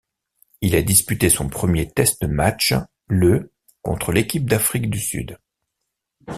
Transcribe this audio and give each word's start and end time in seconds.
Il 0.61 0.75
a 0.75 0.81
disputé 0.81 1.29
son 1.29 1.47
premier 1.47 1.87
test 1.91 2.23
match 2.23 2.73
le 3.05 3.51
contre 3.83 4.11
l'équipe 4.11 4.49
d'Afrique 4.49 4.89
du 4.89 4.97
Sud. 4.99 5.37